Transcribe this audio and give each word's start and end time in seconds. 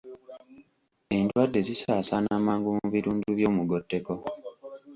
Endwadde 1.15 1.59
zisaasaana 1.67 2.29
mangu 2.45 2.69
mu 2.79 2.87
bitundu 2.93 3.27
by'omugotteko 3.37 4.13